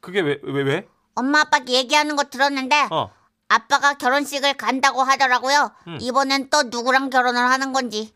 그게 0.00 0.20
왜 0.20 0.38
왜 0.42 0.62
왜? 0.62 0.88
엄마 1.14 1.40
아빠 1.40 1.58
얘기하는 1.68 2.16
거 2.16 2.24
들었는데 2.24 2.88
어. 2.90 3.10
아빠가 3.48 3.94
결혼식을 3.94 4.54
간다고 4.54 5.02
하더라고요. 5.02 5.72
음. 5.88 5.98
이번엔 6.00 6.50
또 6.50 6.62
누구랑 6.64 7.10
결혼을 7.10 7.40
하는 7.40 7.72
건지. 7.72 8.14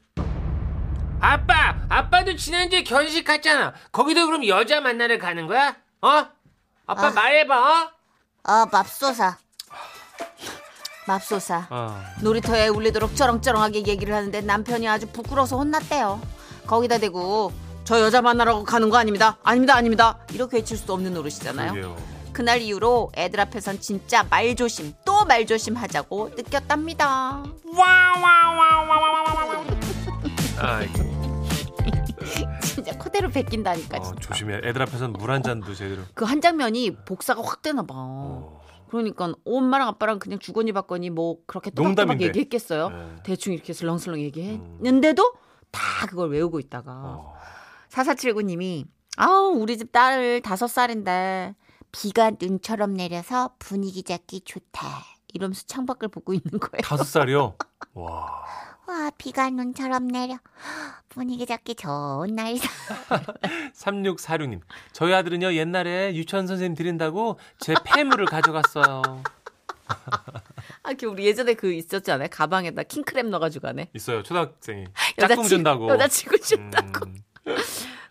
아빠, 1.25 1.75
아빠도 1.89 2.37
지난주에 2.37 2.83
결혼식 2.83 3.25
갔잖아. 3.25 3.73
거기도 3.91 4.27
그럼 4.27 4.47
여자 4.47 4.83
만나러 4.83 5.17
가는 5.17 5.47
거야? 5.47 5.75
어? 6.03 6.27
아빠 6.87 7.07
아. 7.07 7.11
말해봐, 7.11 7.59
어? 7.59 7.91
어 8.47 8.67
맙소사. 8.71 9.39
맙소사. 11.07 11.67
어. 11.71 12.05
놀이터에 12.21 12.69
울리도록 12.69 13.17
쩌렁쩌렁하게 13.17 13.87
얘기를 13.87 14.15
하는데 14.15 14.39
남편이 14.43 14.87
아주 14.87 15.07
부끄러워서 15.07 15.57
혼났대요. 15.57 16.21
거기다 16.67 16.99
대고 16.99 17.53
저 17.85 18.01
여자 18.01 18.21
만나러 18.21 18.63
가는 18.63 18.91
거 18.91 18.99
아닙니다. 18.99 19.39
아닙니다. 19.43 19.77
아닙니다. 19.77 20.19
이렇게 20.33 20.59
외칠 20.59 20.77
수도 20.77 20.93
없는 20.93 21.15
노릇이잖아요. 21.15 21.73
그러게요. 21.73 21.97
그날 22.35 22.61
이후로 22.61 23.13
애들 23.17 23.41
앞에선 23.41 23.81
진짜 23.81 24.25
말조심 24.25 24.93
또 25.07 25.25
말조심 25.25 25.77
하자고 25.77 26.33
느꼈답니다. 26.37 27.45
진짜 30.57 31.04
코대로 33.15 33.29
베낀다니까 33.31 33.99
어, 33.99 34.03
진짜. 34.03 34.21
조심해. 34.21 34.61
애들 34.65 34.83
앞에서는 34.83 35.13
물 35.15 35.31
한 35.31 35.43
잔도 35.43 35.75
제대로. 35.75 36.03
그 36.15 36.25
한 36.25 36.41
장면이 36.41 36.97
복사가 37.05 37.43
확 37.43 37.63
되나 37.63 37.83
봐. 37.83 37.95
어. 37.97 38.61
그러니까 38.91 39.33
엄마랑 39.45 39.89
아빠랑 39.89 40.19
그냥 40.19 40.39
주거니 40.39 40.73
받거니 40.73 41.11
뭐 41.11 41.37
그렇게 41.47 41.71
또박또박. 41.71 42.21
얘기했겠어요. 42.21 42.89
네. 42.91 43.17
대충 43.25 43.53
이렇게 43.53 43.73
슬렁슬렁 43.73 44.21
얘기했는데도 44.21 45.33
다 45.71 46.07
그걸 46.09 46.31
외우고 46.31 46.59
있다가 46.61 46.93
어. 46.93 47.35
4479님이 47.91 48.85
아우 49.17 49.53
우리 49.57 49.79
집 49.79 49.93
딸 49.93 50.41
다섯 50.43 50.67
살인데 50.67 51.55
비가 51.93 52.33
눈처럼 52.41 52.95
내려서 52.95 53.55
분위기 53.61 54.03
잡기 54.03 54.41
좋다 54.41 54.89
이러면서 55.33 55.63
창밖을 55.67 56.09
보고 56.09 56.33
있는 56.33 56.51
거예요. 56.59 56.83
다섯 56.83 57.05
살이요. 57.05 57.55
와. 57.95 58.43
와 58.87 59.11
비가 59.17 59.49
눈처럼 59.51 60.09
내려. 60.09 60.39
분위기 61.09 61.47
잡기 61.47 61.75
좋은 61.75 62.35
날이다. 62.35 62.69
3646님. 63.75 64.61
저희 64.93 65.15
아들은요, 65.15 65.55
옛날에 65.55 66.15
유치원 66.15 66.47
선생님 66.47 66.75
드린다고 66.75 67.39
제 67.61 67.75
폐물을 67.85 68.27
가져갔어요. 68.27 69.23
아, 70.83 70.93
그 70.99 71.07
우리 71.07 71.27
예전에 71.27 71.55
그 71.55 71.73
있었지 71.73 72.11
않아요? 72.11 72.29
가방에다 72.31 72.83
킹크랩 72.83 73.29
넣어가지고 73.29 73.67
가네. 73.69 73.91
있어요, 73.95 74.23
초등학생이. 74.23 74.85
짝꿍 75.19 75.45
준다고. 75.45 75.89
여자친구 75.89 76.39
준다고. 76.41 77.07
음, 77.47 77.57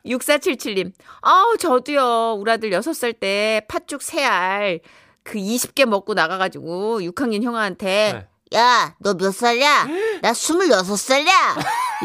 6477님. 0.06 0.92
아우, 1.22 1.58
저도요. 1.58 2.34
우리 2.40 2.52
아들 2.52 2.70
6살 2.72 3.20
때 3.20 3.66
팥죽 3.68 4.02
세알그 4.02 5.34
20개 5.34 5.86
먹고 5.86 6.14
나가가지고 6.14 7.02
6학년 7.02 7.44
형아한테 7.44 8.14
네. 8.14 8.28
야, 8.54 8.96
너 9.00 9.14
몇 9.16 9.32
살이야? 9.34 9.86
나 10.22 10.32
26살이야. 10.32 11.32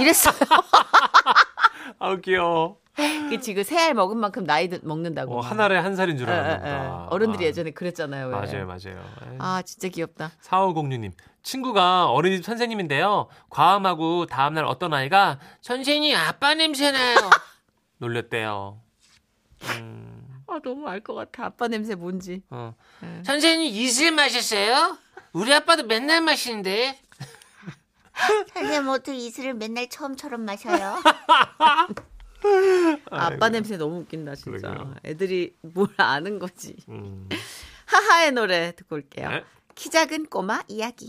이랬어요. 0.00 0.34
아우, 1.98 2.20
귀여워. 2.20 2.78
그치, 3.30 3.54
그 3.54 3.60
세 3.62 3.78
알 3.78 3.94
먹은 3.94 4.16
만큼 4.18 4.44
나이 4.44 4.68
드- 4.68 4.80
먹는다고. 4.82 5.34
어, 5.38 5.42
막. 5.42 5.50
한 5.50 5.60
알에 5.60 5.76
한 5.78 5.94
살인 5.94 6.16
줄 6.16 6.28
예, 6.28 6.32
알았나 6.32 6.50
예, 6.68 6.72
예. 6.72 6.78
보다. 6.78 7.06
어른들이 7.10 7.44
아, 7.44 7.48
예전에 7.48 7.70
그랬잖아요. 7.70 8.26
왜. 8.28 8.32
맞아요, 8.32 8.66
맞아요. 8.66 9.04
에이. 9.30 9.36
아, 9.38 9.62
진짜 9.64 9.88
귀엽다. 9.88 10.32
4506님. 10.42 11.12
친구가 11.42 12.10
어린이집 12.10 12.44
선생님인데요. 12.44 13.28
과음하고 13.50 14.26
다음날 14.26 14.64
어떤 14.64 14.92
아이가 14.94 15.38
선생님 15.62 16.16
아빠 16.16 16.54
냄새나요. 16.54 17.16
놀렸대요. 17.98 18.80
음, 19.76 20.42
아, 20.48 20.58
너무 20.64 20.88
알 20.88 21.00
것 21.00 21.14
같아. 21.14 21.46
아빠 21.46 21.68
냄새 21.68 21.94
뭔지. 21.94 22.42
어. 22.50 22.74
네. 23.00 23.22
선생님 23.24 23.72
이슬 23.72 24.10
마셨어요? 24.10 24.98
우리 25.32 25.52
아빠도 25.52 25.84
맨날 25.84 26.20
마시는데. 26.20 26.98
선생님 28.54 28.88
어떻게 28.88 29.16
이슬을 29.16 29.54
맨날 29.54 29.88
처음처럼 29.88 30.44
마셔요? 30.44 30.96
아빠 33.10 33.48
냄새 33.48 33.76
너무 33.76 34.00
웃긴다, 34.00 34.34
진짜. 34.34 34.70
그러게요. 34.70 34.94
애들이 35.04 35.56
뭘 35.60 35.88
아는 35.96 36.38
거지. 36.38 36.76
음. 36.88 37.28
하하의 37.86 38.32
노래 38.32 38.74
듣고 38.74 38.96
올게요. 38.96 39.28
네. 39.30 39.44
키 39.74 39.90
작은 39.90 40.26
꼬마 40.26 40.62
이야기. 40.68 41.06